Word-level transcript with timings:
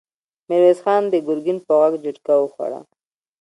ميرويس 0.49 0.79
خان 0.85 1.03
د 1.09 1.15
ګرګين 1.27 1.57
په 1.65 1.73
غږ 1.79 1.93
جټکه 2.03 2.33
وخوړه! 2.39 2.79